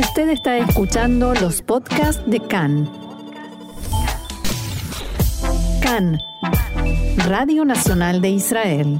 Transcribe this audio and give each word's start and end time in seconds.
Usted 0.00 0.30
está 0.30 0.56
escuchando 0.56 1.34
los 1.34 1.60
podcasts 1.60 2.22
de 2.26 2.40
CAN. 2.40 2.90
CAN, 5.82 6.18
Radio 7.28 7.66
Nacional 7.66 8.22
de 8.22 8.30
Israel. 8.30 8.98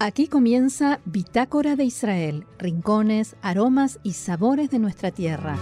Aquí 0.00 0.26
comienza 0.26 0.98
Bitácora 1.04 1.76
de 1.76 1.84
Israel, 1.84 2.44
rincones, 2.58 3.36
aromas 3.40 4.00
y 4.02 4.14
sabores 4.14 4.70
de 4.70 4.80
nuestra 4.80 5.12
tierra. 5.12 5.56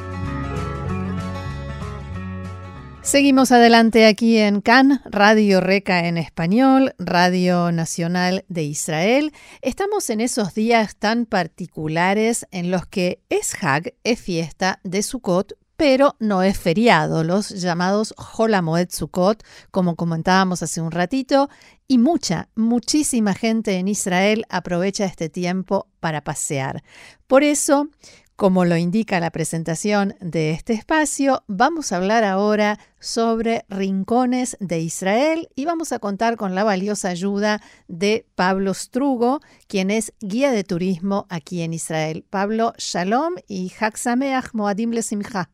Seguimos 3.04 3.52
adelante 3.52 4.06
aquí 4.06 4.38
en 4.38 4.62
CAN, 4.62 5.02
Radio 5.04 5.60
Reca 5.60 6.08
en 6.08 6.16
español, 6.16 6.94
Radio 6.98 7.70
Nacional 7.70 8.46
de 8.48 8.62
Israel. 8.62 9.32
Estamos 9.60 10.08
en 10.08 10.22
esos 10.22 10.54
días 10.54 10.96
tan 10.96 11.26
particulares 11.26 12.46
en 12.50 12.70
los 12.70 12.86
que 12.86 13.20
es 13.28 13.54
Hag, 13.62 13.92
es 14.04 14.18
fiesta 14.18 14.80
de 14.84 15.02
Sukkot, 15.02 15.52
pero 15.76 16.16
no 16.18 16.42
es 16.42 16.58
feriado, 16.58 17.24
los 17.24 17.50
llamados 17.50 18.14
Holamoed 18.16 18.88
Sukkot, 18.90 19.44
como 19.70 19.96
comentábamos 19.96 20.62
hace 20.62 20.80
un 20.80 20.90
ratito, 20.90 21.50
y 21.86 21.98
mucha, 21.98 22.48
muchísima 22.54 23.34
gente 23.34 23.74
en 23.74 23.88
Israel 23.88 24.46
aprovecha 24.48 25.04
este 25.04 25.28
tiempo 25.28 25.88
para 26.00 26.24
pasear. 26.24 26.82
Por 27.26 27.42
eso, 27.42 27.88
como 28.36 28.64
lo 28.64 28.76
indica 28.76 29.20
la 29.20 29.30
presentación 29.30 30.14
de 30.20 30.50
este 30.50 30.72
espacio, 30.72 31.44
vamos 31.46 31.92
a 31.92 31.98
hablar 31.98 32.24
ahora 32.24 32.78
sobre 32.98 33.62
rincones 33.68 34.56
de 34.60 34.80
Israel 34.80 35.48
y 35.54 35.66
vamos 35.66 35.92
a 35.92 36.00
contar 36.00 36.36
con 36.36 36.54
la 36.54 36.64
valiosa 36.64 37.10
ayuda 37.10 37.60
de 37.86 38.26
Pablo 38.34 38.74
Strugo, 38.74 39.38
quien 39.68 39.90
es 39.90 40.12
guía 40.20 40.50
de 40.50 40.64
turismo 40.64 41.26
aquí 41.30 41.62
en 41.62 41.74
Israel. 41.74 42.24
Pablo, 42.28 42.72
shalom 42.76 43.34
y 43.46 43.70
Haksameach 43.78 44.52
Moadim 44.52 44.90
Lesimcha. 44.90 45.50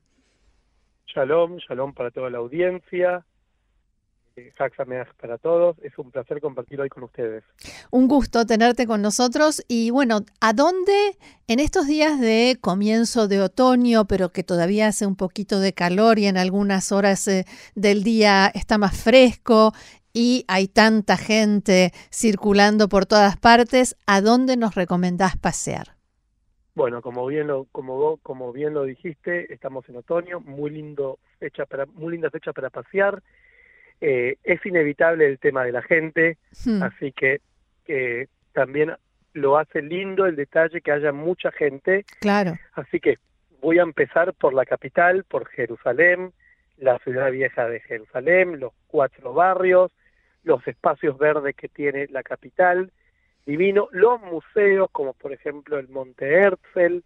Shalom, 1.06 1.58
shalom 1.58 1.92
para 1.92 2.10
toda 2.10 2.30
la 2.30 2.38
audiencia. 2.38 3.26
Sameach 4.76 5.08
para 5.20 5.38
todos. 5.38 5.76
Es 5.82 5.96
un 5.98 6.10
placer 6.10 6.40
compartir 6.40 6.80
hoy 6.80 6.88
con 6.88 7.04
ustedes. 7.04 7.44
Un 7.90 8.08
gusto 8.08 8.46
tenerte 8.46 8.86
con 8.86 9.02
nosotros. 9.02 9.62
Y 9.68 9.90
bueno, 9.90 10.20
¿a 10.40 10.52
dónde 10.52 11.16
en 11.48 11.60
estos 11.60 11.86
días 11.86 12.20
de 12.20 12.56
comienzo 12.60 13.28
de 13.28 13.40
otoño, 13.40 14.06
pero 14.06 14.30
que 14.30 14.44
todavía 14.44 14.88
hace 14.88 15.06
un 15.06 15.16
poquito 15.16 15.60
de 15.60 15.72
calor 15.72 16.18
y 16.18 16.26
en 16.26 16.36
algunas 16.36 16.92
horas 16.92 17.26
eh, 17.28 17.44
del 17.74 18.04
día 18.04 18.50
está 18.54 18.78
más 18.78 19.00
fresco 19.00 19.72
y 20.12 20.44
hay 20.48 20.68
tanta 20.68 21.16
gente 21.16 21.92
circulando 22.10 22.88
por 22.88 23.06
todas 23.06 23.36
partes, 23.36 23.96
¿a 24.06 24.20
dónde 24.20 24.56
nos 24.56 24.74
recomendás 24.74 25.36
pasear? 25.36 25.96
Bueno, 26.74 27.02
como 27.02 27.26
bien 27.26 27.48
lo, 27.48 27.66
como, 27.72 28.18
como 28.18 28.52
bien 28.52 28.74
lo 28.74 28.84
dijiste, 28.84 29.52
estamos 29.52 29.88
en 29.88 29.96
otoño, 29.96 30.40
muy 30.40 30.70
lindo 30.70 31.18
fecha 31.38 31.66
para, 31.66 31.86
muy 31.86 32.12
linda 32.12 32.30
fecha 32.30 32.52
para 32.52 32.70
pasear. 32.70 33.22
Eh, 34.00 34.36
es 34.44 34.64
inevitable 34.64 35.26
el 35.26 35.38
tema 35.38 35.64
de 35.64 35.72
la 35.72 35.82
gente, 35.82 36.38
hmm. 36.64 36.82
así 36.82 37.12
que 37.12 37.40
también 38.52 38.92
lo 39.32 39.58
hace 39.58 39.82
lindo 39.82 40.26
el 40.26 40.36
detalle 40.36 40.80
que 40.80 40.92
haya 40.92 41.12
mucha 41.12 41.50
gente. 41.52 42.04
Claro. 42.20 42.58
Así 42.74 43.00
que 43.00 43.18
voy 43.60 43.78
a 43.78 43.82
empezar 43.82 44.32
por 44.34 44.54
la 44.54 44.64
capital, 44.64 45.24
por 45.24 45.48
Jerusalén, 45.48 46.32
la 46.78 46.98
ciudad 47.00 47.30
vieja 47.30 47.68
de 47.68 47.80
Jerusalén, 47.80 48.58
los 48.58 48.72
cuatro 48.86 49.32
barrios, 49.34 49.92
los 50.42 50.66
espacios 50.66 51.18
verdes 51.18 51.54
que 51.54 51.68
tiene 51.68 52.06
la 52.08 52.22
capital, 52.22 52.90
divino, 53.44 53.88
los 53.92 54.20
museos 54.22 54.88
como 54.90 55.12
por 55.12 55.32
ejemplo 55.32 55.78
el 55.78 55.88
Monte 55.88 56.32
Herzl, 56.32 57.02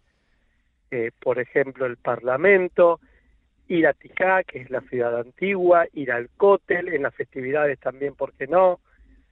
eh, 0.91 1.11
por 1.19 1.39
ejemplo 1.39 1.85
el 1.85 1.97
Parlamento, 1.97 2.99
ir 3.67 3.87
a 3.87 3.93
Tijá, 3.93 4.43
que 4.43 4.61
es 4.61 4.69
la 4.69 4.81
ciudad 4.81 5.19
antigua, 5.19 5.85
ir 5.93 6.11
al 6.11 6.29
Cótel, 6.37 6.89
en 6.89 7.03
las 7.03 7.15
festividades 7.15 7.79
también, 7.79 8.15
¿por 8.15 8.33
qué 8.33 8.47
no? 8.47 8.79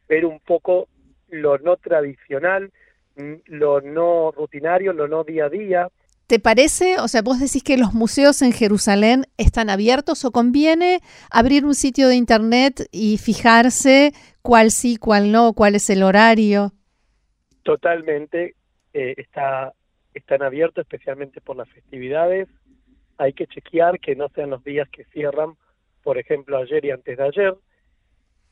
Ver 0.08 0.26
un 0.26 0.40
poco 0.40 0.88
lo 1.30 1.58
no 1.60 1.78
tradicional, 1.78 2.72
mm, 3.16 3.34
lo 3.48 3.82
no 3.82 4.32
rutinario, 4.32 4.94
lo 4.94 5.08
no 5.08 5.24
día 5.24 5.46
a 5.46 5.50
día. 5.50 5.88
¿Te 6.28 6.40
parece, 6.40 7.00
o 7.00 7.08
sea, 7.08 7.22
vos 7.22 7.40
decís 7.40 7.64
que 7.64 7.78
los 7.78 7.94
museos 7.94 8.42
en 8.42 8.54
Jerusalén 8.54 9.26
están 9.38 9.70
abiertos 9.70 10.24
o 10.26 10.32
conviene 10.32 11.00
abrir 11.30 11.66
un 11.66 11.76
sitio 11.76 12.08
de 12.08 12.16
internet 12.16 12.88
y 12.92 13.18
fijarse 13.18 14.14
cuál 14.42 14.72
sí, 14.72 14.98
cuál 14.98 15.32
no, 15.32 15.54
cuál 15.54 15.76
es 15.76 15.90
el 15.90 16.02
horario? 16.02 16.72
Totalmente, 17.64 18.56
eh, 18.94 19.14
está, 19.18 19.74
están 20.14 20.42
abiertos 20.44 20.84
especialmente 20.84 21.42
por 21.42 21.58
las 21.58 21.70
festividades 21.70 22.48
hay 23.18 23.34
que 23.34 23.48
chequear 23.48 24.00
que 24.00 24.16
no 24.16 24.30
sean 24.30 24.50
los 24.50 24.64
días 24.64 24.88
que 24.90 25.06
cierran, 25.06 25.56
por 26.04 26.18
ejemplo, 26.18 26.58
ayer 26.58 26.84
y 26.86 26.92
antes 26.92 27.18
de 27.18 27.24
ayer, 27.24 27.56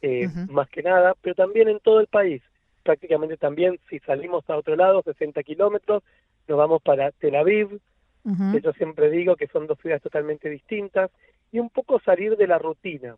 eh, 0.01 0.27
más 0.49 0.69
que 0.69 0.81
nada, 0.81 1.15
pero 1.21 1.35
también 1.35 1.67
en 1.67 1.79
todo 1.79 1.99
el 1.99 2.07
país. 2.07 2.41
Prácticamente 2.83 3.37
también, 3.37 3.79
si 3.89 3.99
salimos 3.99 4.49
a 4.49 4.57
otro 4.57 4.75
lado, 4.75 5.03
60 5.03 5.43
kilómetros, 5.43 6.03
nos 6.47 6.57
vamos 6.57 6.81
para 6.81 7.11
Tel 7.11 7.35
Aviv, 7.35 7.79
yo 8.23 8.71
siempre 8.73 9.09
digo 9.09 9.35
que 9.35 9.47
son 9.47 9.67
dos 9.67 9.79
ciudades 9.79 10.03
totalmente 10.03 10.49
distintas, 10.49 11.09
y 11.51 11.59
un 11.59 11.69
poco 11.69 11.99
salir 12.01 12.37
de 12.37 12.47
la 12.47 12.57
rutina. 12.57 13.15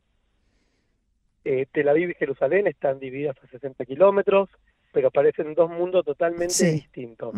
Eh, 1.46 1.68
Tel 1.72 1.90
Aviv 1.90 2.10
y 2.10 2.14
Jerusalén 2.16 2.68
están 2.68 3.00
divididas 3.00 3.36
a 3.44 3.48
60 3.48 3.86
kilómetros, 3.86 4.50
pero 4.94 5.12
parecen 5.12 5.54
dos 5.56 5.70
mundos 5.70 6.06
totalmente 6.06 6.72
distintos. 6.72 7.34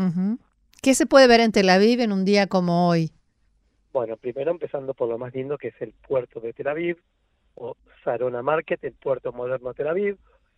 ¿Qué 0.81 0.93
se 0.93 1.05
puede 1.05 1.27
ver 1.27 1.39
en 1.39 1.51
Tel 1.51 1.69
Aviv 1.69 2.01
en 2.01 2.11
un 2.11 2.25
día 2.25 2.47
como 2.47 2.87
hoy? 2.87 3.11
Bueno, 3.95 4.17
primero 4.17 4.51
empezando 4.51 4.93
por 4.93 5.07
lo 5.07 5.17
más 5.17 5.33
lindo 5.33 5.57
que 5.57 5.69
es 5.69 5.81
el 5.81 5.93
puerto 5.93 6.41
de 6.41 6.51
Tel 6.51 6.67
Aviv 6.67 6.97
o 7.55 7.77
Sarona 8.03 8.41
Market, 8.41 8.83
el 8.83 8.91
puerto 8.91 9.31
moderno 9.31 9.69
de 9.69 9.75
Tel 9.75 9.87
Aviv. 9.87 10.17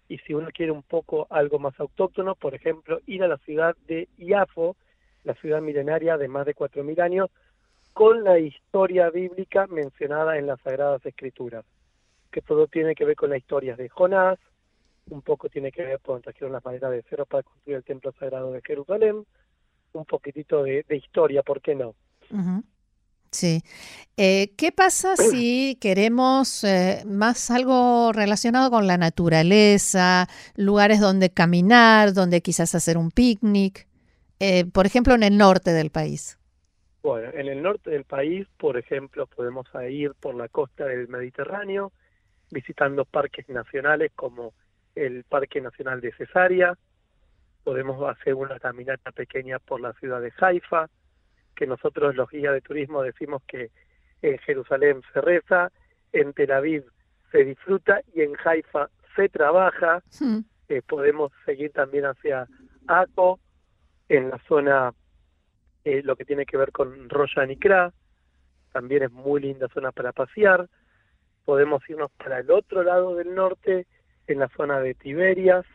Y 0.09 0.17
si 0.17 0.33
uno 0.33 0.47
quiere 0.51 0.71
un 0.71 0.81
poco 0.81 1.27
algo 1.29 1.59
más 1.59 1.79
autóctono, 1.79 2.33
por 2.33 2.55
ejemplo, 2.55 2.99
ir 3.05 3.21
a 3.23 3.27
la 3.27 3.37
ciudad 3.37 3.75
de 3.85 4.09
Iafo, 4.17 4.75
la 5.23 5.35
ciudad 5.35 5.61
milenaria 5.61 6.17
de 6.17 6.27
más 6.27 6.47
de 6.47 6.55
4.000 6.55 6.99
años, 6.99 7.29
con 7.93 8.23
la 8.23 8.39
historia 8.39 9.11
bíblica 9.11 9.67
mencionada 9.67 10.39
en 10.39 10.47
las 10.47 10.59
Sagradas 10.61 11.05
Escrituras, 11.05 11.63
que 12.31 12.41
todo 12.41 12.65
tiene 12.65 12.95
que 12.95 13.05
ver 13.05 13.15
con 13.15 13.29
las 13.29 13.37
historias 13.37 13.77
de 13.77 13.87
Jonás, 13.87 14.39
un 15.11 15.21
poco 15.21 15.47
tiene 15.47 15.71
que 15.71 15.83
ver 15.83 15.99
con 15.99 16.23
trajeron 16.23 16.53
las 16.53 16.65
maderas 16.65 16.89
de 16.89 17.05
cero 17.07 17.27
para 17.27 17.43
construir 17.43 17.77
el 17.77 17.83
templo 17.83 18.11
sagrado 18.13 18.51
de 18.51 18.63
Jerusalén, 18.63 19.27
un 19.93 20.05
poquitito 20.05 20.63
de, 20.63 20.83
historia, 20.89 21.43
¿por 21.43 21.61
qué 21.61 21.75
no? 21.75 21.93
Sí. 23.31 23.61
Eh, 24.19 24.53
¿Qué 24.57 24.71
pasa 24.71 25.15
si 25.15 25.77
queremos 25.79 26.63
eh, 26.63 27.03
más 27.05 27.51
algo 27.51 28.11
relacionado 28.13 28.71
con 28.71 28.87
la 28.87 28.97
naturaleza, 28.97 30.27
lugares 30.55 30.99
donde 30.99 31.29
caminar, 31.29 32.13
donde 32.13 32.41
quizás 32.41 32.73
hacer 32.73 32.97
un 32.97 33.11
picnic? 33.11 33.87
Eh, 34.39 34.65
por 34.65 34.85
ejemplo, 34.85 35.13
en 35.13 35.23
el 35.23 35.37
norte 35.37 35.71
del 35.71 35.91
país. 35.91 36.39
Bueno, 37.03 37.29
en 37.33 37.47
el 37.47 37.61
norte 37.61 37.91
del 37.91 38.05
país, 38.05 38.47
por 38.57 38.77
ejemplo, 38.77 39.27
podemos 39.27 39.67
ir 39.87 40.13
por 40.19 40.35
la 40.35 40.47
costa 40.47 40.85
del 40.85 41.07
Mediterráneo, 41.07 41.91
visitando 42.49 43.05
parques 43.05 43.47
nacionales 43.49 44.11
como 44.15 44.53
el 44.95 45.23
Parque 45.25 45.61
Nacional 45.61 46.01
de 46.01 46.11
Cesárea. 46.13 46.75
Podemos 47.63 48.01
hacer 48.09 48.33
una 48.33 48.59
caminata 48.59 49.11
pequeña 49.11 49.59
por 49.59 49.79
la 49.79 49.93
ciudad 49.93 50.21
de 50.21 50.33
Haifa 50.39 50.89
que 51.57 51.67
nosotros 51.67 52.15
los 52.15 52.29
guías 52.29 52.53
de 52.53 52.61
turismo 52.61 53.01
decimos 53.01 53.41
que 53.47 53.71
en 54.21 54.37
Jerusalén 54.39 55.01
se 55.11 55.21
reza, 55.21 55.71
en 56.13 56.31
Tel 56.33 56.51
Aviv 56.51 56.85
se 57.31 57.43
disfruta 57.43 58.01
y 58.13 58.21
en 58.21 58.33
Haifa 58.45 58.89
se 59.15 59.27
trabaja. 59.27 60.03
Hmm. 60.19 60.41
Eh, 60.69 60.81
podemos 60.87 61.31
seguir 61.45 61.71
también 61.71 62.05
hacia 62.05 62.47
Aco, 62.87 63.39
en 64.07 64.29
la 64.29 64.39
zona, 64.47 64.93
eh, 65.83 66.01
lo 66.03 66.15
que 66.15 66.25
tiene 66.25 66.45
que 66.45 66.57
ver 66.57 66.71
con 66.71 67.09
Roya 67.09 67.45
Nikra, 67.45 67.91
también 68.71 69.03
es 69.03 69.11
muy 69.11 69.41
linda 69.41 69.67
zona 69.73 69.91
para 69.91 70.11
pasear. 70.11 70.69
Podemos 71.43 71.81
irnos 71.89 72.11
para 72.11 72.39
el 72.39 72.51
otro 72.51 72.83
lado 72.83 73.15
del 73.15 73.33
norte, 73.33 73.87
en 74.27 74.39
la 74.39 74.49
zona 74.49 74.79
de 74.79 74.93
Tiberias. 74.93 75.65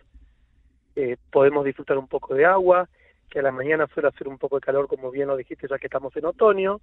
Eh, 0.94 1.16
podemos 1.30 1.64
disfrutar 1.64 1.98
un 1.98 2.06
poco 2.06 2.34
de 2.34 2.44
agua 2.44 2.88
que 3.32 3.38
a 3.38 3.42
la 3.42 3.50
mañana 3.50 3.86
suele 3.86 4.10
hacer 4.10 4.28
un 4.28 4.36
poco 4.36 4.56
de 4.56 4.60
calor, 4.60 4.86
como 4.86 5.10
bien 5.10 5.28
lo 5.28 5.38
dijiste, 5.38 5.66
ya 5.66 5.78
que 5.78 5.86
estamos 5.86 6.14
en 6.16 6.26
otoño, 6.26 6.82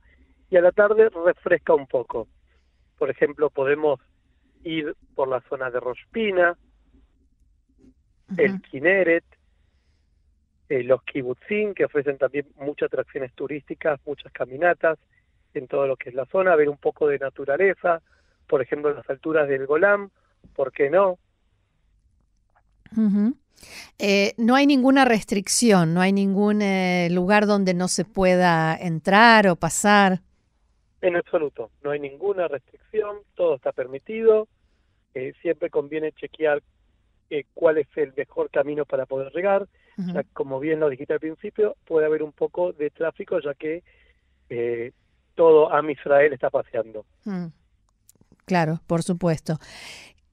y 0.50 0.57
a 0.57 0.62
la 0.62 0.72
tarde 0.72 1.10
refresca 1.10 1.75
un 1.75 1.86
poco. 1.86 2.28
Por 2.98 3.12
ejemplo, 3.12 3.51
podemos 3.51 4.00
ir 4.63 4.96
por 5.13 5.28
la 5.28 5.42
zona 5.42 5.69
de 5.69 5.80
Rospina, 5.80 6.57
el 8.36 8.60
Kineret, 8.63 9.24
eh, 10.69 10.84
los 10.84 11.04
kibutzim, 11.04 11.75
que 11.75 11.86
ofrecen 11.86 12.18
también 12.18 12.48
muchas 12.56 12.88
atracciones 12.88 13.31
turísticas, 13.34 14.00
muchas 14.07 14.31
caminatas 14.31 14.98
en 15.54 15.68
todo 15.68 15.86
lo 15.86 15.98
que 15.98 16.10
es 16.10 16.16
la 16.16 16.25
zona, 16.25 16.56
ver 16.56 16.69
un 16.69 16.78
poco 16.78 17.07
de 17.07 17.19
naturaleza, 17.19 18.02
por 18.48 18.63
ejemplo, 18.63 18.90
en 18.90 18.98
las 18.98 19.10
alturas 19.10 19.48
del 19.48 19.68
Golán, 19.68 20.10
¿por 20.56 20.72
qué 20.72 20.90
no? 20.90 21.19
Eh, 23.97 24.33
no 24.38 24.56
hay 24.56 24.65
ninguna 24.65 25.06
restricción, 25.06 25.94
no 25.94 26.01
hay 26.01 26.13
ningún 26.13 26.61
eh, 26.61 27.09
lugar 27.11 27.45
donde 27.45 27.73
no 27.73 27.88
se 27.88 28.06
pueda 28.06 28.75
entrar 28.75 29.47
o 29.47 29.56
pasar. 29.56 30.21
En 31.01 31.15
absoluto, 31.15 31.71
no 31.83 31.91
hay 31.91 32.00
ninguna 32.00 32.47
restricción, 32.47 33.17
todo 33.35 33.56
está 33.56 33.71
permitido. 33.71 34.47
Eh, 35.13 35.33
siempre 35.41 35.69
conviene 35.69 36.11
chequear 36.11 36.61
cuál 37.53 37.77
es 37.77 37.88
el 37.95 38.13
mejor 38.17 38.50
camino 38.50 38.85
para 38.85 39.06
poder 39.06 39.31
llegar. 39.33 39.67
como 40.33 40.59
bien 40.59 40.79
lo 40.79 40.89
dijiste 40.89 41.13
al 41.13 41.19
principio, 41.19 41.75
puede 41.85 42.06
haber 42.06 42.23
un 42.23 42.31
poco 42.31 42.73
de 42.73 42.89
tráfico 42.89 43.39
ya 43.39 43.53
que 43.53 43.83
todo 45.35 45.71
Am 45.71 45.89
Israel 45.89 46.33
está 46.33 46.50
paseando. 46.50 47.06
Mm. 47.25 47.47
Claro, 48.45 48.81
por 48.88 49.03
supuesto. 49.03 49.59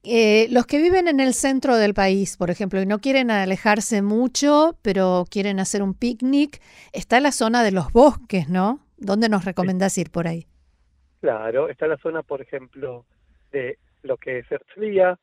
Eh, 0.03 0.47
los 0.51 0.65
que 0.65 0.77
viven 0.77 1.07
en 1.07 1.19
el 1.19 1.33
centro 1.33 1.75
del 1.75 1.93
país, 1.93 2.37
por 2.37 2.49
ejemplo, 2.49 2.81
y 2.81 2.85
no 2.85 2.99
quieren 2.99 3.31
alejarse 3.31 4.01
mucho, 4.01 4.77
pero 4.81 5.25
quieren 5.29 5.59
hacer 5.59 5.81
un 5.81 5.93
picnic, 5.93 6.61
está 6.93 7.19
la 7.19 7.31
zona 7.31 7.63
de 7.63 7.71
los 7.71 7.91
bosques, 7.91 8.47
¿no? 8.47 8.79
¿Dónde 8.97 9.27
nos 9.27 9.43
recomendás 9.43 9.97
ir 9.97 10.09
por 10.11 10.27
ahí? 10.27 10.47
Claro, 11.19 11.67
está 11.67 11.87
la 11.87 11.97
zona, 11.97 12.23
por 12.23 12.41
ejemplo, 12.41 13.05
de 13.51 13.79
lo 14.03 14.17
que 14.17 14.39
es 14.39 14.51
Herzliya, 14.51 15.19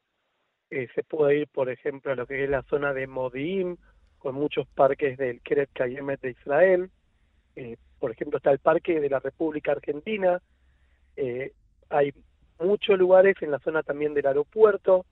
eh, 0.70 0.88
se 0.94 1.02
puede 1.04 1.38
ir, 1.38 1.48
por 1.48 1.70
ejemplo, 1.70 2.12
a 2.12 2.16
lo 2.16 2.26
que 2.26 2.44
es 2.44 2.50
la 2.50 2.62
zona 2.64 2.92
de 2.92 3.06
Modi'in, 3.06 3.78
con 4.18 4.34
muchos 4.34 4.66
parques 4.68 5.16
del 5.16 5.40
Keret 5.40 5.70
Kayemet 5.72 6.20
de 6.20 6.30
Israel. 6.30 6.90
Eh, 7.56 7.76
por 7.98 8.10
ejemplo, 8.10 8.38
está 8.38 8.50
el 8.50 8.58
Parque 8.58 9.00
de 9.00 9.08
la 9.08 9.20
República 9.20 9.72
Argentina. 9.72 10.42
hay 11.90 12.12
muchos 12.64 12.98
lugares 12.98 13.36
en 13.40 13.50
la 13.50 13.58
zona 13.60 13.82
también 13.82 14.14
del 14.14 14.26
aeropuerto, 14.26 15.04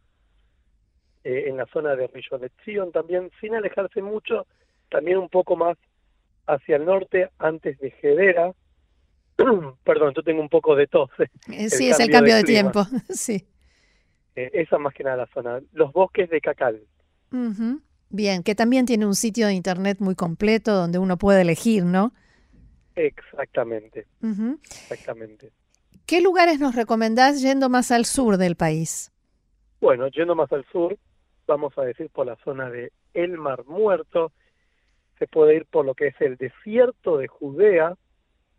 eh, 1.25 1.45
en 1.47 1.57
la 1.57 1.67
zona 1.67 1.95
de 1.95 2.09
Río 2.09 2.39
de 2.39 2.51
Sion 2.65 2.91
también, 2.91 3.31
sin 3.41 3.55
alejarse 3.55 4.03
mucho, 4.03 4.47
también 4.91 5.19
un 5.19 5.29
poco 5.29 5.57
más 5.57 5.77
hacia 6.47 6.77
el 6.77 6.85
norte, 6.85 7.31
antes 7.39 7.79
de 7.79 7.91
Gedera. 7.93 8.53
Perdón, 9.85 10.15
yo 10.17 10.23
tengo 10.23 10.41
un 10.41 10.49
poco 10.49 10.75
de 10.75 10.87
tos. 10.87 11.11
Eh, 11.51 11.71
sí, 11.71 11.91
es 11.91 12.01
el 12.01 12.11
cambio 12.11 12.35
de, 12.37 12.45
tiempo, 12.45 12.85
sí. 13.09 13.47
Eh, 14.35 14.51
esa 14.55 14.79
más 14.79 14.95
que 14.95 15.05
nada 15.05 15.17
la 15.17 15.27
zona. 15.27 15.61
Los 15.73 15.93
bosques 15.93 16.29
de 16.31 16.41
Cacal. 16.41 16.83
Bien, 18.11 18.43
que 18.43 18.55
también 18.55 18.85
tiene 18.85 19.07
un 19.07 19.15
sitio 19.15 19.47
de 19.47 19.55
internet 19.55 19.99
muy 20.01 20.15
completo 20.15 20.75
donde 20.75 20.99
uno 20.99 21.17
puede 21.17 21.43
elegir, 21.43 21.85
¿no? 21.85 22.13
Exactamente. 22.95 24.07
Exactamente. 24.91 25.51
¿Qué 26.07 26.21
lugares 26.21 26.61
nos 26.61 26.75
recomendás 26.75 27.41
yendo 27.43 27.69
más 27.69 27.91
al 27.91 28.05
sur 28.05 28.37
del 28.37 28.57
país? 28.57 29.13
Bueno, 29.81 30.09
yendo 30.09 30.35
más 30.35 30.53
al 30.53 30.65
sur, 30.67 30.97
vamos 31.47 31.77
a 31.79 31.83
decir 31.83 32.11
por 32.11 32.27
la 32.27 32.37
zona 32.45 32.71
de 32.71 32.93
El 33.15 33.39
Mar 33.39 33.65
Muerto, 33.65 34.33
se 35.19 35.27
puede 35.27 35.57
ir 35.57 35.67
por 35.67 35.85
lo 35.85 35.95
que 35.95 36.09
es 36.09 36.21
el 36.21 36.37
desierto 36.37 37.19
de 37.19 37.29
Judea, 37.29 37.95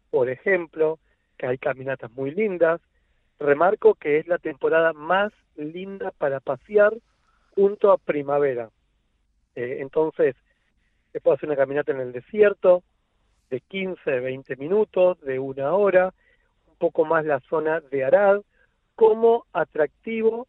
por 0.10 0.30
ejemplo, 0.30 1.00
que 1.38 1.48
hay 1.48 1.57
caminatas 1.57 2.12
muy 2.12 2.31
lindas. 2.31 2.80
Remarco 3.40 3.95
que 3.95 4.19
es 4.19 4.28
la 4.28 4.38
temporada 4.38 4.94
más 4.94 5.34
linda 5.56 6.12
para 6.18 6.40
pasear 6.40 6.94
junto 7.56 7.92
a 7.92 7.98
primavera. 7.98 8.69
Eh, 9.56 9.78
entonces, 9.81 10.36
se 11.12 11.19
puede 11.19 11.36
hacer 11.36 11.50
una 11.50 11.57
caminata 11.57 11.92
en 11.92 12.00
el 12.00 12.12
desierto 12.12 12.84
de 13.50 13.60
15, 13.60 14.19
20 14.19 14.56
minutos, 14.56 15.19
de 15.22 15.40
una 15.40 15.74
hora, 15.74 16.13
poco 16.83 17.06
más 17.06 17.24
la 17.24 17.39
zona 17.50 17.80
de 17.80 18.03
Arad 18.03 18.41
como 18.95 19.45
atractivo 19.53 20.47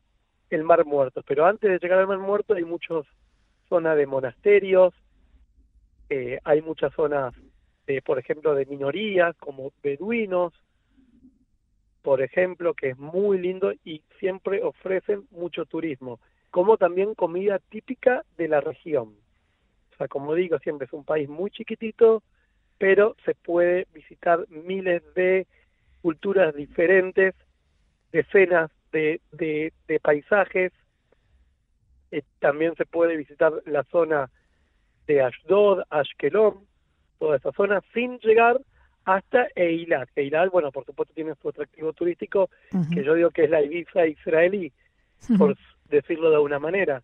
el 0.50 0.64
Mar 0.64 0.84
Muerto. 0.84 1.22
Pero 1.24 1.46
antes 1.46 1.70
de 1.70 1.78
llegar 1.78 2.00
al 2.00 2.08
Mar 2.08 2.18
Muerto 2.18 2.54
hay 2.54 2.64
muchas 2.64 3.06
zonas 3.68 3.96
de 3.96 4.08
monasterios, 4.08 4.92
eh, 6.10 6.40
hay 6.42 6.60
muchas 6.60 6.92
zonas, 6.94 7.34
de, 7.86 8.02
por 8.02 8.18
ejemplo, 8.18 8.52
de 8.56 8.66
minorías 8.66 9.36
como 9.36 9.70
beduinos, 9.80 10.52
por 12.02 12.20
ejemplo, 12.20 12.74
que 12.74 12.88
es 12.90 12.98
muy 12.98 13.38
lindo 13.38 13.72
y 13.84 14.02
siempre 14.18 14.60
ofrecen 14.64 15.28
mucho 15.30 15.66
turismo, 15.66 16.18
como 16.50 16.78
también 16.78 17.14
comida 17.14 17.60
típica 17.60 18.24
de 18.36 18.48
la 18.48 18.60
región. 18.60 19.14
O 19.92 19.96
sea, 19.98 20.08
como 20.08 20.34
digo, 20.34 20.58
siempre 20.58 20.86
es 20.86 20.92
un 20.92 21.04
país 21.04 21.28
muy 21.28 21.52
chiquitito, 21.52 22.24
pero 22.76 23.14
se 23.24 23.36
puede 23.36 23.86
visitar 23.94 24.48
miles 24.48 25.00
de 25.14 25.46
culturas 26.04 26.54
diferentes, 26.54 27.34
decenas 28.12 28.70
de, 28.92 29.22
de, 29.32 29.72
paisajes. 30.02 30.70
Eh, 32.10 32.20
también 32.40 32.74
se 32.76 32.84
puede 32.84 33.16
visitar 33.16 33.54
la 33.64 33.84
zona 33.84 34.28
de 35.06 35.22
Ashdod, 35.22 35.84
Ashkelon, 35.88 36.66
toda 37.18 37.38
esa 37.38 37.52
zona, 37.52 37.82
sin 37.94 38.18
llegar 38.18 38.60
hasta 39.06 39.48
Eilat. 39.56 40.10
Eilat, 40.14 40.50
bueno, 40.52 40.70
por 40.72 40.84
supuesto 40.84 41.14
tiene 41.14 41.36
su 41.40 41.48
atractivo 41.48 41.94
turístico, 41.94 42.50
que 42.92 43.02
yo 43.02 43.14
digo 43.14 43.30
que 43.30 43.44
es 43.44 43.50
la 43.50 43.62
Ibiza 43.62 44.06
israelí, 44.06 44.70
por 45.38 45.56
decirlo 45.88 46.28
de 46.28 46.36
alguna 46.36 46.58
manera. 46.58 47.02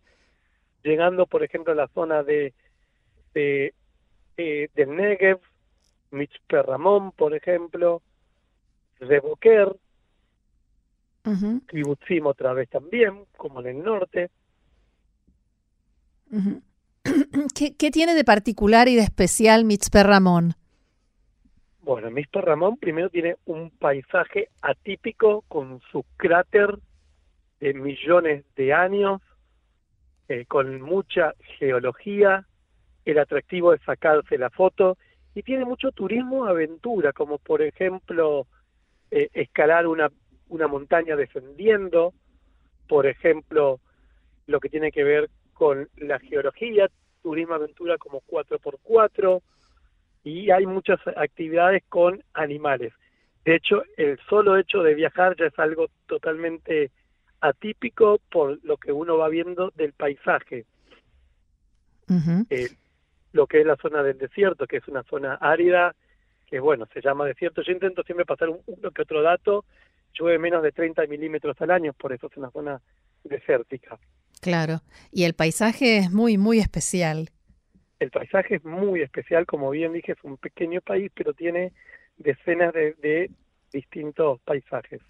Llegando, 0.83 1.25
por 1.25 1.41
ejemplo, 1.43 1.73
a 1.73 1.75
la 1.75 1.87
zona 1.87 2.21
de, 2.21 2.53
de, 3.33 3.73
eh, 4.37 4.69
del 4.75 4.95
Negev, 4.95 5.39
Mitzpe 6.11 6.61
Ramón, 6.61 7.13
por 7.13 7.33
ejemplo, 7.33 8.03
de 9.07 9.19
Boquer, 9.19 9.75
uh 11.25 11.61
otra 12.23 12.53
vez 12.53 12.69
también, 12.69 13.25
como 13.37 13.61
en 13.61 13.67
el 13.67 13.83
norte. 13.83 14.29
¿Qué, 17.55 17.91
tiene 17.91 18.13
de 18.13 18.23
particular 18.23 18.87
y 18.87 18.95
de 18.95 19.01
especial 19.01 19.65
Mitzpe 19.65 20.03
Ramón? 20.03 20.53
Bueno, 21.81 22.09
Mitzpe 22.11 22.41
Ramón 22.41 22.77
primero 22.77 23.09
tiene 23.09 23.37
un 23.45 23.71
paisaje 23.71 24.49
atípico 24.61 25.43
con 25.47 25.81
su 25.91 26.05
cráter 26.17 26.77
de 27.59 27.73
millones 27.73 28.45
de 28.55 28.73
años, 28.73 29.21
eh, 30.27 30.45
con 30.45 30.81
mucha 30.81 31.33
geología, 31.59 32.45
el 33.05 33.19
atractivo 33.19 33.73
es 33.73 33.81
sacarse 33.81 34.37
la 34.37 34.49
foto 34.49 34.97
y 35.33 35.43
tiene 35.43 35.65
mucho 35.65 35.91
turismo 35.91 36.45
aventura, 36.45 37.13
como 37.13 37.37
por 37.39 37.61
ejemplo 37.61 38.47
eh, 39.11 39.29
escalar 39.33 39.87
una, 39.87 40.09
una 40.47 40.67
montaña 40.67 41.15
descendiendo, 41.15 42.13
por 42.87 43.05
ejemplo, 43.05 43.79
lo 44.47 44.59
que 44.59 44.69
tiene 44.69 44.91
que 44.91 45.03
ver 45.03 45.29
con 45.53 45.89
la 45.97 46.19
geología, 46.19 46.89
turismo 47.21 47.53
aventura 47.53 47.97
como 47.97 48.21
4x4, 48.21 49.41
y 50.23 50.51
hay 50.51 50.65
muchas 50.65 50.99
actividades 51.15 51.83
con 51.89 52.23
animales. 52.33 52.93
De 53.45 53.55
hecho, 53.55 53.83
el 53.97 54.19
solo 54.29 54.57
hecho 54.57 54.83
de 54.83 54.93
viajar 54.93 55.35
ya 55.37 55.45
es 55.45 55.59
algo 55.59 55.87
totalmente 56.05 56.91
atípico 57.41 58.19
por 58.31 58.59
lo 58.63 58.77
que 58.77 58.91
uno 58.91 59.17
va 59.17 59.29
viendo 59.29 59.71
del 59.75 59.93
paisaje. 59.93 60.65
Eh, 62.49 62.69
lo 63.31 63.47
que 63.47 63.61
es 63.61 63.65
la 63.65 63.77
zona 63.77 64.03
del 64.03 64.17
desierto, 64.17 64.67
que 64.67 64.77
es 64.77 64.87
una 64.87 65.03
zona 65.03 65.35
árida 65.35 65.95
que 66.51 66.59
bueno, 66.59 66.85
se 66.93 67.01
llama 67.01 67.25
desierto. 67.25 67.61
Yo 67.65 67.71
intento 67.71 68.03
siempre 68.03 68.25
pasar 68.25 68.49
uno 68.49 68.91
que 68.91 69.01
otro 69.01 69.21
dato, 69.21 69.63
llueve 70.13 70.37
menos 70.37 70.61
de 70.61 70.73
30 70.73 71.07
milímetros 71.07 71.55
al 71.61 71.71
año, 71.71 71.93
por 71.93 72.11
eso 72.11 72.27
es 72.29 72.35
una 72.35 72.51
zona 72.51 72.81
desértica. 73.23 73.97
Claro, 74.41 74.81
y 75.13 75.23
el 75.23 75.33
paisaje 75.33 75.97
es 75.97 76.11
muy, 76.11 76.37
muy 76.37 76.59
especial. 76.59 77.29
El 77.99 78.11
paisaje 78.11 78.55
es 78.55 78.65
muy 78.65 79.01
especial, 79.01 79.45
como 79.45 79.69
bien 79.69 79.93
dije, 79.93 80.11
es 80.11 80.23
un 80.23 80.35
pequeño 80.37 80.81
país, 80.81 81.09
pero 81.15 81.33
tiene 81.33 81.71
decenas 82.17 82.73
de, 82.73 83.31
distintos 83.71 84.39
paisajes. 84.41 85.01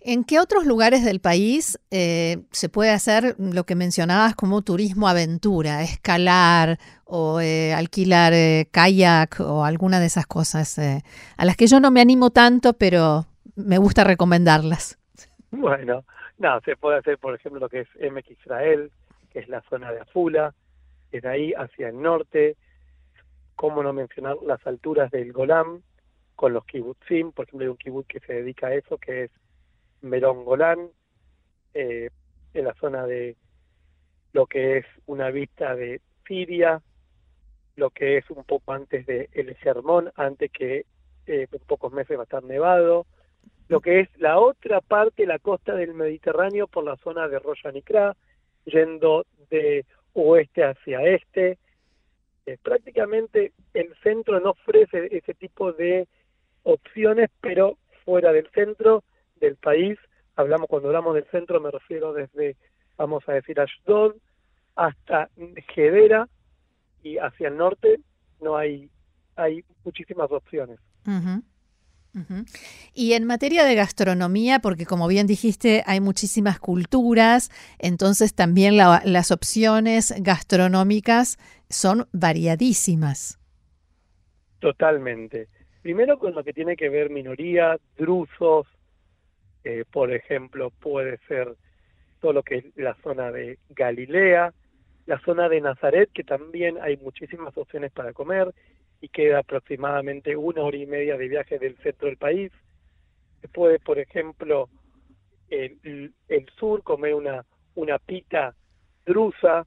¿En 0.00 0.24
qué 0.24 0.40
otros 0.40 0.66
lugares 0.66 1.04
del 1.04 1.20
país 1.20 1.78
eh, 1.90 2.38
se 2.50 2.68
puede 2.68 2.90
hacer 2.90 3.36
lo 3.38 3.64
que 3.64 3.74
mencionabas 3.74 4.34
como 4.34 4.62
turismo 4.62 5.08
aventura, 5.08 5.82
escalar 5.82 6.78
o 7.04 7.40
eh, 7.40 7.72
alquilar 7.72 8.32
eh, 8.34 8.68
kayak 8.70 9.40
o 9.40 9.64
alguna 9.64 9.98
de 9.98 10.06
esas 10.06 10.26
cosas 10.26 10.78
eh, 10.78 11.02
a 11.36 11.44
las 11.44 11.56
que 11.56 11.66
yo 11.66 11.80
no 11.80 11.90
me 11.90 12.00
animo 12.00 12.30
tanto, 12.30 12.74
pero 12.74 13.24
me 13.56 13.78
gusta 13.78 14.04
recomendarlas. 14.04 14.98
Bueno, 15.50 16.04
no, 16.38 16.60
se 16.60 16.76
puede 16.76 16.98
hacer, 16.98 17.18
por 17.18 17.34
ejemplo, 17.34 17.60
lo 17.60 17.68
que 17.68 17.80
es 17.80 17.88
MX 18.12 18.30
Israel, 18.30 18.90
que 19.32 19.38
es 19.40 19.48
la 19.48 19.62
zona 19.62 19.90
de 19.90 20.00
Afula, 20.00 20.54
de 21.10 21.26
ahí 21.26 21.52
hacia 21.54 21.88
el 21.88 22.00
norte, 22.00 22.56
cómo 23.56 23.82
no 23.82 23.92
mencionar 23.92 24.36
las 24.46 24.64
alturas 24.66 25.10
del 25.10 25.32
Golán, 25.32 25.82
con 26.38 26.52
los 26.52 26.64
kibutzim, 26.66 27.32
por 27.32 27.46
ejemplo, 27.46 27.64
hay 27.64 27.70
un 27.70 27.76
kibutz 27.76 28.06
que 28.06 28.20
se 28.20 28.32
dedica 28.32 28.68
a 28.68 28.74
eso, 28.74 28.96
que 28.96 29.24
es 29.24 29.30
Merón 30.02 30.44
Golán, 30.44 30.88
en 31.74 32.10
la 32.64 32.74
zona 32.74 33.06
de 33.06 33.36
lo 34.32 34.46
que 34.46 34.78
es 34.78 34.86
una 35.06 35.32
vista 35.32 35.74
de 35.74 36.00
Siria, 36.24 36.80
lo 37.74 37.90
que 37.90 38.18
es 38.18 38.30
un 38.30 38.44
poco 38.44 38.72
antes 38.72 39.04
de 39.06 39.28
el 39.32 39.56
sermón, 39.58 40.12
antes 40.14 40.52
que 40.52 40.86
eh, 41.26 41.48
en 41.50 41.60
pocos 41.66 41.92
meses 41.92 42.16
va 42.16 42.22
a 42.22 42.30
estar 42.30 42.44
nevado, 42.44 43.04
lo 43.66 43.80
que 43.80 43.98
es 43.98 44.08
la 44.16 44.38
otra 44.38 44.80
parte, 44.80 45.26
la 45.26 45.40
costa 45.40 45.74
del 45.74 45.92
Mediterráneo 45.92 46.68
por 46.68 46.84
la 46.84 46.96
zona 46.98 47.26
de 47.26 47.40
Roya 47.40 47.72
Nicra, 47.72 48.16
yendo 48.64 49.26
de 49.50 49.84
oeste 50.12 50.62
hacia 50.62 51.02
este. 51.02 51.58
Eh, 52.46 52.58
prácticamente 52.62 53.52
el 53.74 53.92
centro 54.04 54.38
no 54.38 54.50
ofrece 54.50 55.08
ese 55.10 55.34
tipo 55.34 55.72
de 55.72 56.06
opciones, 56.68 57.30
pero 57.40 57.78
fuera 58.04 58.32
del 58.32 58.48
centro 58.50 59.02
del 59.40 59.56
país, 59.56 59.98
hablamos 60.36 60.68
cuando 60.68 60.88
hablamos 60.88 61.14
del 61.14 61.24
centro 61.30 61.60
me 61.60 61.70
refiero 61.70 62.12
desde, 62.12 62.56
vamos 62.96 63.22
a 63.26 63.32
decir, 63.32 63.58
Ashdod 63.58 64.16
hasta 64.76 65.28
Gedera 65.74 66.28
y 67.02 67.18
hacia 67.18 67.48
el 67.48 67.56
norte 67.56 68.00
no 68.40 68.56
hay, 68.56 68.90
hay 69.36 69.64
muchísimas 69.84 70.30
opciones. 70.30 70.78
Y 72.92 73.12
en 73.12 73.24
materia 73.24 73.64
de 73.64 73.74
gastronomía, 73.74 74.58
porque 74.58 74.84
como 74.84 75.08
bien 75.08 75.26
dijiste, 75.26 75.82
hay 75.86 76.00
muchísimas 76.00 76.58
culturas, 76.58 77.50
entonces 77.78 78.34
también 78.34 78.76
las 78.76 79.30
opciones 79.30 80.14
gastronómicas 80.18 81.38
son 81.70 82.08
variadísimas. 82.12 83.38
Totalmente. 84.58 85.48
Primero 85.82 86.18
con 86.18 86.34
lo 86.34 86.44
que 86.44 86.52
tiene 86.52 86.76
que 86.76 86.88
ver 86.88 87.10
minorías, 87.10 87.80
drusos, 87.96 88.66
eh, 89.64 89.84
por 89.90 90.12
ejemplo, 90.12 90.70
puede 90.70 91.18
ser 91.28 91.54
todo 92.20 92.32
lo 92.32 92.42
que 92.42 92.56
es 92.56 92.64
la 92.76 92.94
zona 93.02 93.30
de 93.30 93.58
Galilea, 93.70 94.52
la 95.06 95.20
zona 95.20 95.48
de 95.48 95.60
Nazaret, 95.60 96.10
que 96.12 96.24
también 96.24 96.78
hay 96.80 96.96
muchísimas 96.96 97.56
opciones 97.56 97.92
para 97.92 98.12
comer, 98.12 98.52
y 99.00 99.08
queda 99.08 99.38
aproximadamente 99.38 100.36
una 100.36 100.62
hora 100.62 100.76
y 100.76 100.86
media 100.86 101.16
de 101.16 101.28
viaje 101.28 101.58
del 101.58 101.76
centro 101.78 102.08
del 102.08 102.16
país. 102.16 102.52
Puede, 103.52 103.78
por 103.78 103.98
ejemplo, 103.98 104.68
el, 105.48 106.12
el 106.28 106.46
sur 106.58 106.82
comer 106.82 107.14
una, 107.14 107.44
una 107.76 107.98
pita 107.98 108.54
drusa, 109.06 109.66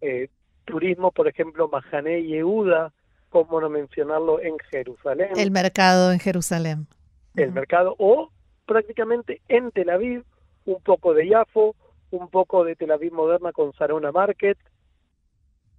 eh, 0.00 0.28
turismo, 0.64 1.10
por 1.10 1.28
ejemplo, 1.28 1.68
Mahané 1.68 2.20
y 2.20 2.28
Yehuda, 2.28 2.92
cómo 3.28 3.60
no 3.60 3.68
mencionarlo 3.68 4.40
en 4.40 4.58
Jerusalén. 4.70 5.30
El 5.36 5.50
mercado 5.50 6.12
en 6.12 6.18
Jerusalén. 6.18 6.86
El 7.34 7.52
mercado, 7.52 7.94
o 7.98 8.30
prácticamente 8.66 9.40
en 9.48 9.70
Tel 9.70 9.90
Aviv, 9.90 10.24
un 10.64 10.80
poco 10.82 11.14
de 11.14 11.28
Yafo, 11.28 11.76
un 12.10 12.28
poco 12.28 12.64
de 12.64 12.76
Tel 12.76 12.92
Aviv 12.92 13.12
moderna 13.12 13.52
con 13.52 13.72
Sarona 13.74 14.12
Market, 14.12 14.58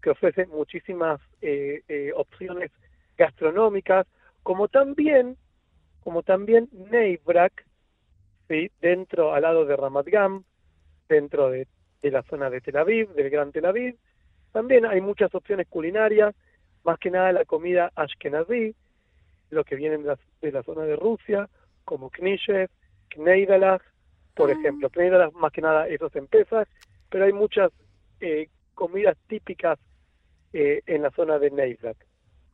que 0.02 0.12
ofrece 0.12 0.46
muchísimas 0.48 1.20
eh, 1.42 1.82
eh, 1.88 2.12
opciones 2.16 2.72
gastronómicas, 3.18 4.08
como 4.44 4.68
también, 4.68 5.38
como 6.04 6.24
también 6.24 6.70
Neibrak, 6.72 7.66
¿sí? 8.48 8.72
dentro, 8.80 9.34
al 9.34 9.42
lado 9.42 9.66
de 9.66 9.76
Ramat 9.76 10.08
Gam, 10.08 10.44
dentro 11.10 11.50
de, 11.50 11.68
la 12.04 12.24
zona 12.24 12.50
de 12.50 12.62
Tel 12.62 12.78
Aviv, 12.78 13.10
del 13.16 13.30
Gran 13.30 13.52
Tel 13.52 13.66
Aviv. 13.66 13.98
También 14.54 14.86
hay 14.86 15.02
muchas 15.02 15.34
opciones 15.36 15.68
culinarias, 15.68 16.34
más 16.88 16.98
que 17.00 17.12
nada 17.12 17.34
la 17.34 17.44
comida 17.44 17.92
ashkenazí, 17.96 18.74
lo 19.50 19.66
que 19.66 19.76
viene 19.76 19.98
de 19.98 20.52
la, 20.52 20.64
zona 20.64 20.84
de 20.84 20.96
Rusia, 20.96 21.50
como 21.84 22.10
Knishev, 22.10 22.70
Kneidalach, 23.10 23.82
por 24.34 24.50
ah. 24.50 24.54
ejemplo. 24.54 24.90
Kneidalach 24.90 25.34
más 25.34 25.52
que 25.52 25.62
nada 25.62 25.88
esos 25.90 26.16
en 26.16 26.30
pero 27.10 27.26
hay 27.26 27.34
muchas 27.34 27.72
eh, 28.22 28.48
comidas 28.74 29.18
típicas 29.28 29.78
eh, 30.54 30.82
en 30.86 31.02
la 31.02 31.12
zona 31.12 31.38
de 31.40 31.52
Neibrak. 31.52 31.98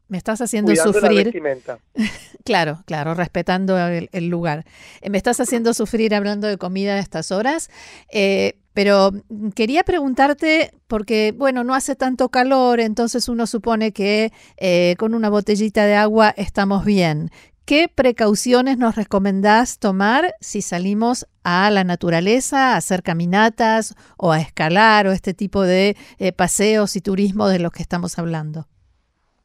Me 0.08 0.18
estás 0.18 0.42
haciendo 0.42 0.76
sufrir. 0.76 1.32
claro, 2.44 2.84
claro, 2.86 3.14
respetando 3.14 3.78
el, 3.78 4.28
lugar. 4.28 4.66
Eh, 5.02 5.10
me 5.10 5.18
estás 5.18 5.40
haciendo 5.40 5.74
sufrir 5.74 6.14
hablando 6.16 6.48
de 6.48 6.58
comida 6.58 6.96
a 6.96 7.00
estas 7.00 7.32
horas. 7.32 7.70
Eh, 8.12 8.60
pero 8.74 9.12
quería 9.54 9.84
preguntarte, 9.84 10.72
porque 10.88 11.32
bueno, 11.38 11.64
no 11.64 11.76
hace 11.76 11.96
tanto 11.96 12.30
calor, 12.30 12.80
entonces 12.80 13.30
uno 13.30 13.46
supone 13.46 13.92
que 13.92 14.32
con 14.98 15.14
una 15.14 15.30
botellita 15.30 15.86
de 15.86 15.94
agua 15.94 16.34
estamos 16.36 16.84
bien. 16.84 17.30
¿Qué 17.66 17.88
precauciones 17.88 18.78
nos 18.78 18.96
recomendás 18.96 19.80
tomar 19.80 20.36
si 20.42 20.62
salimos 20.62 21.28
a 21.44 21.72
la 21.72 21.86
naturaleza, 21.86 22.74
a 22.74 22.76
hacer 22.76 23.04
caminatas 23.04 23.96
o 24.18 24.34
a 24.34 24.42
escalar 24.42 25.08
o 25.08 25.14
este 25.14 25.34
tipo 25.34 25.62
de 25.62 25.96
eh, 26.18 26.34
paseos 26.34 26.98
y 26.98 27.02
turismo 27.02 27.48
de 27.48 27.60
los 27.60 27.72
que 27.72 27.82
estamos 27.82 28.20
hablando? 28.20 28.68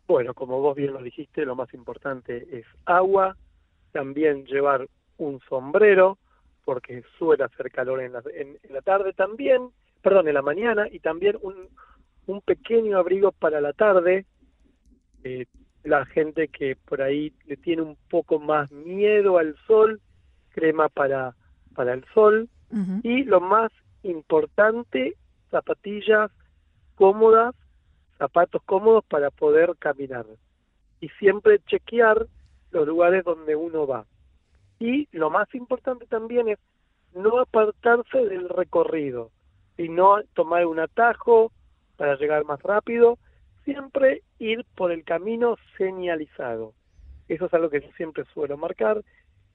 Bueno, 0.08 0.32
como 0.32 0.58
vos 0.62 0.74
bien 0.74 0.94
lo 0.94 1.02
dijiste, 1.02 1.44
lo 1.44 1.54
más 1.54 1.72
importante 1.74 2.48
es 2.58 2.64
agua, 2.86 3.36
también 3.92 4.46
llevar 4.46 4.88
un 5.18 5.38
sombrero, 5.50 6.16
porque 6.64 7.04
suele 7.18 7.44
hacer 7.44 7.70
calor 7.70 8.00
en 8.00 8.14
la, 8.14 8.22
en, 8.34 8.58
la 8.70 8.80
tarde 8.80 9.12
también, 9.12 9.68
perdón, 10.00 10.28
en 10.28 10.34
la 10.34 10.40
mañana, 10.40 10.88
y 10.90 11.00
también 11.00 11.36
un, 11.42 11.68
un 12.26 12.40
pequeño 12.40 12.96
abrigo 12.96 13.32
para 13.32 13.60
la 13.60 13.74
tarde, 13.74 14.24
eh, 15.24 15.44
la 15.84 16.06
gente 16.06 16.48
que 16.48 16.74
por 16.76 17.02
ahí 17.02 17.34
le 17.44 17.58
tiene 17.58 17.82
un 17.82 17.98
poco 18.08 18.38
más 18.38 18.72
miedo 18.72 19.36
al 19.36 19.56
sol, 19.66 20.00
crema 20.48 20.88
para, 20.88 21.34
para 21.74 21.92
el 21.92 22.04
sol, 22.14 22.48
y 23.02 23.24
lo 23.24 23.40
más 23.40 23.70
importante, 24.02 25.16
zapatillas 25.50 26.30
cómodas, 26.94 27.54
zapatos 28.18 28.62
cómodos 28.64 29.04
para 29.04 29.30
poder 29.30 29.74
caminar. 29.78 30.26
Y 31.00 31.08
siempre 31.10 31.60
chequear 31.66 32.26
los 32.70 32.86
lugares 32.86 33.24
donde 33.24 33.56
uno 33.56 33.86
va. 33.86 34.04
Y 34.78 35.08
lo 35.12 35.30
más 35.30 35.52
importante 35.54 36.06
también 36.06 36.48
es 36.48 36.58
no 37.14 37.40
apartarse 37.40 38.18
del 38.26 38.48
recorrido 38.48 39.30
y 39.76 39.88
no 39.88 40.22
tomar 40.34 40.66
un 40.66 40.80
atajo 40.80 41.52
para 41.96 42.16
llegar 42.16 42.44
más 42.44 42.62
rápido, 42.62 43.18
siempre 43.64 44.22
ir 44.38 44.64
por 44.76 44.92
el 44.92 45.04
camino 45.04 45.56
señalizado. 45.76 46.74
Eso 47.28 47.46
es 47.46 47.54
algo 47.54 47.70
que 47.70 47.80
yo 47.80 47.88
siempre 47.96 48.24
suelo 48.32 48.56
marcar, 48.56 49.02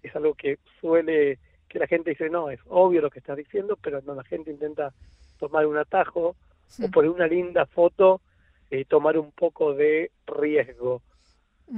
es 0.02 0.16
algo 0.16 0.34
que 0.34 0.60
suele, 0.80 1.40
que 1.70 1.80
la 1.80 1.88
gente 1.88 2.12
dice, 2.12 2.30
no, 2.30 2.50
es 2.50 2.60
obvio 2.68 3.02
lo 3.02 3.10
que 3.10 3.20
estás 3.20 3.38
diciendo, 3.38 3.78
pero 3.82 4.02
no, 4.02 4.14
la 4.16 4.24
gente 4.24 4.52
intenta 4.52 4.94
tomar 5.40 5.66
un 5.66 5.78
atajo 5.78 6.36
o 6.82 6.92
por 6.92 7.06
una 7.06 7.28
linda 7.28 7.66
foto 7.66 8.22
eh, 8.74 8.86
tomar 8.86 9.20
un 9.20 9.32
poco 9.32 9.76
de 9.76 10.10
riesgo. 10.26 11.04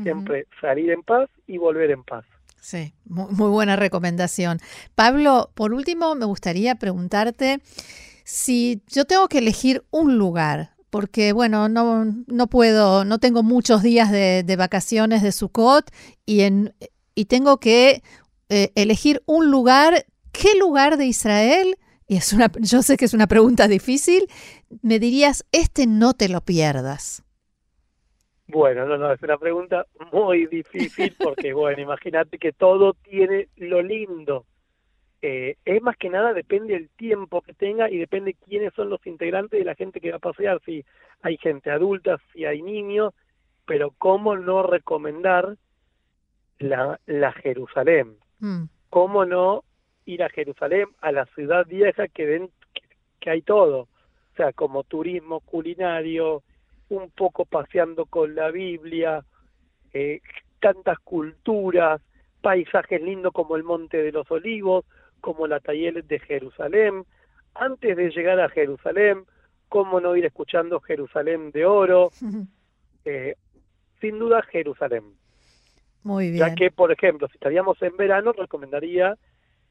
Siempre 0.02 0.48
salir 0.62 0.90
en 0.92 1.04
paz 1.04 1.30
y 1.46 1.58
volver 1.58 1.92
en 1.92 2.04
paz. 2.04 2.26
Sí, 2.60 2.94
muy 3.06 3.50
buena 3.50 3.76
recomendación. 3.76 4.60
Pablo, 4.96 5.52
por 5.56 5.74
último, 5.74 6.16
me 6.16 6.26
gustaría 6.26 6.76
preguntarte 6.76 7.60
si 8.24 8.82
yo 8.88 9.04
tengo 9.04 9.28
que 9.28 9.40
elegir 9.40 9.84
un 9.92 10.18
lugar 10.18 10.72
porque 10.90 11.34
bueno, 11.34 11.68
no, 11.68 12.06
no 12.28 12.48
puedo, 12.48 13.04
no 13.04 13.20
tengo 13.20 13.44
muchos 13.44 13.84
días 13.84 14.10
de, 14.10 14.56
vacaciones 14.58 15.22
de 15.22 15.34
Sukkot 15.34 15.92
y, 16.26 16.42
en, 16.42 16.74
y 17.14 17.26
tengo 17.26 17.60
que 17.60 18.02
eh, 18.48 18.72
elegir 18.76 19.22
un 19.26 19.52
lugar. 19.52 20.06
¿Qué 20.32 20.58
lugar 20.58 20.96
de 20.96 21.08
Israel? 21.08 21.76
Y 22.08 22.18
es 22.18 22.34
una, 22.34 22.52
yo 22.60 22.82
sé 22.82 22.98
que 22.98 23.06
es 23.06 23.14
una 23.14 23.28
pregunta 23.28 23.68
difícil. 23.68 24.28
Me 24.82 25.00
dirías, 25.00 25.46
este 25.52 25.88
no 25.88 26.14
te 26.14 26.30
lo 26.30 26.42
pierdas. 26.42 27.24
Bueno, 28.48 28.86
no, 28.86 28.98
no, 28.98 29.12
es 29.12 29.22
una 29.24 29.38
pregunta 29.38 29.88
muy 30.12 30.46
difícil 30.46 31.16
porque, 31.24 31.54
bueno, 31.54 31.82
imagínate 31.82 32.38
que 32.38 32.52
todo 32.52 32.94
tiene 32.94 33.50
lo 33.56 33.82
lindo 33.82 34.46
eh, 35.28 35.58
es 35.66 35.82
más 35.82 35.98
que 35.98 36.12
nada 36.12 36.34
depende 36.34 36.76
del 36.76 36.88
tiempo 36.90 37.42
que 37.42 37.56
tenga 37.56 37.90
y 37.90 37.98
depende 37.98 38.36
quiénes 38.36 38.76
son 38.76 38.92
los 38.92 39.04
integrantes 39.08 39.58
de 39.58 39.66
la 39.66 39.74
gente 39.74 40.00
que 40.00 40.12
va 40.12 40.18
a 40.18 40.20
pasear, 40.20 40.62
si 40.64 40.86
hay 41.24 41.38
gente 41.38 41.72
adulta, 41.72 42.20
si 42.32 42.46
hay 42.46 42.62
niños, 42.62 43.12
pero 43.66 43.90
cómo 43.98 44.36
no 44.36 44.62
recomendar 44.62 45.58
la, 46.60 47.00
la 47.08 47.32
Jerusalén, 47.32 48.18
mm. 48.38 48.66
cómo 48.92 49.26
no 49.26 49.64
ir 50.06 50.24
a 50.24 50.30
Jerusalén, 50.30 50.88
a 51.02 51.12
la 51.12 51.26
ciudad 51.28 51.66
vieja 51.66 52.08
que, 52.08 52.26
ven, 52.26 52.50
que, 53.20 53.30
hay 53.30 53.42
todo, 53.42 53.82
o 53.82 54.36
sea, 54.36 54.54
como 54.54 54.84
turismo 54.84 55.40
culinario, 55.42 56.44
un 56.90 57.10
poco 57.10 57.46
paseando 57.46 58.06
con 58.06 58.36
la 58.36 58.52
Biblia, 58.52 59.26
eh, 59.94 60.22
tantas 60.60 61.00
culturas, 61.00 62.02
paisajes 62.42 63.02
lindos 63.02 63.34
como 63.34 63.56
el 63.56 63.64
Monte 63.64 64.04
de 64.04 64.12
los 64.12 64.30
Olivos, 64.30 64.86
como 65.20 65.48
la 65.48 65.60
Tayel 65.60 66.06
de 66.08 66.20
Jerusalén. 66.20 67.06
Antes 67.56 67.98
de 67.98 68.12
llegar 68.12 68.40
a 68.40 68.50
Jerusalén, 68.50 69.26
cómo 69.70 70.00
no 70.00 70.16
ir 70.16 70.26
escuchando 70.26 70.80
Jerusalén 70.82 71.52
de 71.52 71.66
oro. 71.66 72.12
Eh, 73.08 73.36
sin 74.02 74.18
duda 74.18 74.42
Jerusalén. 74.42 75.04
Muy 76.02 76.32
bien. 76.32 76.40
Ya 76.40 76.56
que, 76.56 76.72
por 76.72 76.92
ejemplo, 76.92 77.28
si 77.28 77.36
estaríamos 77.36 77.80
en 77.84 77.96
verano, 77.96 78.32
recomendaría 78.32 79.16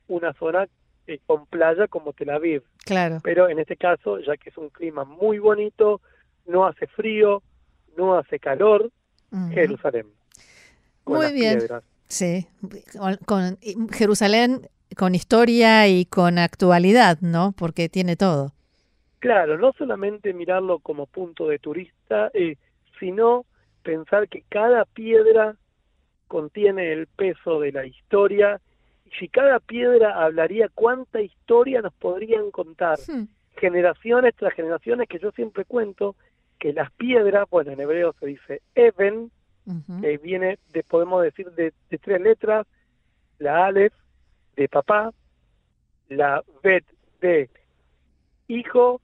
una 0.09 0.33
zona 0.35 0.67
eh, 1.07 1.21
con 1.27 1.47
playa 1.47 1.87
como 1.89 2.13
Tel 2.13 2.31
Aviv. 2.31 2.63
Claro. 2.85 3.21
Pero 3.23 3.49
en 3.49 3.59
este 3.59 3.77
caso, 3.77 4.19
ya 4.21 4.37
que 4.37 4.51
es 4.51 4.57
un 4.57 4.71
clima 4.71 5.05
muy 5.05 5.39
bonito, 5.39 6.01
no 6.47 6.67
hace 6.67 6.87
frío, 6.87 7.43
no 7.97 8.17
hace 8.17 8.39
calor, 8.39 8.91
Jerusalén. 9.53 10.07
muy 11.05 11.33
bien. 11.33 11.61
Sí, 12.07 12.47
con 13.27 13.59
Jerusalén 13.91 14.69
con 14.95 15.15
historia 15.15 15.89
y 15.89 16.05
con 16.05 16.39
actualidad, 16.39 17.19
¿no? 17.21 17.53
Porque 17.57 17.89
tiene 17.89 18.17
todo. 18.17 18.53
Claro, 19.19 19.59
no 19.59 19.73
solamente 19.73 20.33
mirarlo 20.33 20.79
como 20.79 21.07
punto 21.07 21.49
de 21.49 21.59
turista, 21.59 22.31
eh, 22.35 22.57
sino 22.99 23.45
pensar 23.83 24.29
que 24.29 24.45
cada 24.49 24.85
piedra 24.85 25.57
contiene 26.29 26.93
el 26.93 27.07
peso 27.07 27.61
de 27.61 27.73
la 27.73 27.87
historia 27.87 28.61
si 29.19 29.29
cada 29.29 29.61
piedra 29.61 30.25
hablaría 30.25 30.69
cuánta 30.75 31.21
historia 31.21 31.83
nos 31.83 31.93
podrían 31.95 32.51
contar 32.51 32.99
generaciones 33.57 34.35
tras 34.35 34.55
generaciones 34.55 35.09
que 35.09 35.19
yo 35.19 35.31
siempre 35.33 35.65
cuento 35.65 36.17
que 36.59 36.73
las 36.73 36.91
piedras, 36.93 37.49
bueno 37.51 37.73
en 37.73 37.81
hebreo 37.81 38.15
se 38.19 38.27
dice 38.27 38.63
even, 38.75 39.31
que 40.01 40.19
viene 40.19 40.59
de 40.73 40.83
podemos 40.83 41.23
decir 41.23 41.51
de, 41.53 41.73
tres 41.99 42.21
letras, 42.21 42.67
la 43.39 43.67
alef 43.67 43.93
de 44.57 44.69
papá, 44.69 45.13
la 46.09 46.43
bet 46.63 46.85
de 47.21 47.49
hijo 48.49 49.01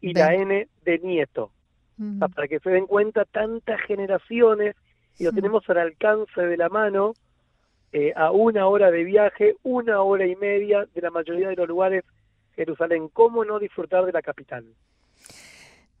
y 0.00 0.12
la 0.12 0.34
N 0.34 0.68
de 0.84 0.98
nieto. 0.98 1.50
para 2.34 2.48
que 2.48 2.60
se 2.60 2.70
den 2.70 2.86
cuenta 2.86 3.24
tantas 3.24 3.80
generaciones 3.82 4.76
y 5.18 5.24
lo 5.24 5.32
tenemos 5.32 5.68
al 5.70 5.78
alcance 5.78 6.40
de 6.40 6.56
la 6.56 6.68
mano 6.68 7.14
eh, 7.94 8.12
a 8.16 8.32
una 8.32 8.66
hora 8.66 8.90
de 8.90 9.04
viaje, 9.04 9.54
una 9.62 10.02
hora 10.02 10.26
y 10.26 10.34
media 10.34 10.84
de 10.92 11.00
la 11.00 11.12
mayoría 11.12 11.48
de 11.48 11.54
los 11.54 11.68
lugares 11.68 12.02
Jerusalén. 12.56 13.08
¿Cómo 13.12 13.44
no 13.44 13.60
disfrutar 13.60 14.04
de 14.04 14.10
la 14.10 14.20
capital? 14.20 14.64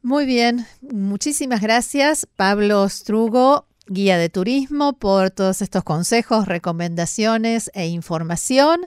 Muy 0.02 0.26
bien, 0.26 0.66
muchísimas 0.82 1.62
gracias 1.62 2.26
Pablo 2.34 2.88
Strugo, 2.88 3.66
guía 3.86 4.18
de 4.18 4.28
turismo, 4.28 4.94
por 4.94 5.30
todos 5.30 5.62
estos 5.62 5.84
consejos, 5.84 6.48
recomendaciones 6.48 7.70
e 7.74 7.86
información. 7.86 8.86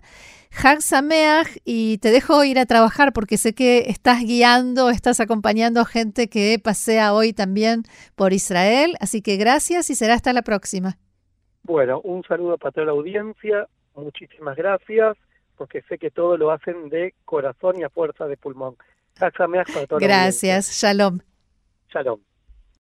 Hag 0.62 0.82
Sameach 0.82 1.48
y 1.64 2.00
te 2.00 2.12
dejo 2.12 2.44
ir 2.44 2.60
a 2.60 2.66
trabajar 2.66 3.14
porque 3.14 3.38
sé 3.38 3.54
que 3.54 3.86
estás 3.88 4.20
guiando, 4.20 4.90
estás 4.90 5.22
acompañando 5.22 5.86
gente 5.86 6.28
que 6.28 6.60
pasea 6.62 7.14
hoy 7.14 7.32
también 7.32 7.84
por 8.16 8.34
Israel. 8.34 8.98
Así 9.00 9.22
que 9.22 9.38
gracias 9.38 9.90
y 9.90 9.96
será 9.96 10.14
hasta 10.14 10.34
la 10.34 10.42
próxima. 10.42 10.98
Bueno, 11.68 12.00
un 12.00 12.24
saludo 12.24 12.58
para 12.58 12.72
toda 12.72 12.88
la 12.88 12.94
audiencia. 12.94 13.68
Muchísimas 13.94 14.56
gracias 14.56 15.18
porque 15.58 15.82
sé 15.84 15.98
que 15.98 16.12
todo 16.12 16.38
lo 16.38 16.52
hacen 16.52 16.88
de 16.88 17.14
corazón 17.26 17.78
y 17.78 17.84
a 17.84 17.90
fuerza 17.90 18.26
de 18.26 18.38
pulmón. 18.38 18.78
Gracias. 20.00 20.72
Shalom. 20.72 21.20
Shalom. 21.90 22.27